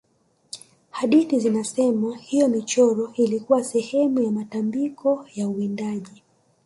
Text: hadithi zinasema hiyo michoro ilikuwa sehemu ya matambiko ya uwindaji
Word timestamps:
hadithi 0.89 1.39
zinasema 1.39 2.15
hiyo 2.17 2.47
michoro 2.47 3.13
ilikuwa 3.13 3.63
sehemu 3.63 4.19
ya 4.21 4.31
matambiko 4.31 5.25
ya 5.35 5.47
uwindaji 5.47 6.23